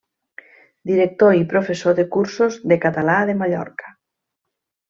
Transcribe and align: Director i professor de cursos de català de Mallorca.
Director 0.91 1.35
i 1.41 1.45
professor 1.51 1.97
de 2.01 2.07
cursos 2.17 2.59
de 2.73 2.81
català 2.89 3.21
de 3.31 3.37
Mallorca. 3.43 3.97